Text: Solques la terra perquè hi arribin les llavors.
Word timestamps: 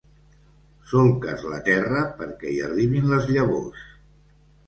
Solques 0.93 1.43
la 1.49 1.59
terra 1.67 2.01
perquè 2.21 2.53
hi 2.53 2.57
arribin 2.69 3.13
les 3.13 3.31
llavors. 3.35 3.85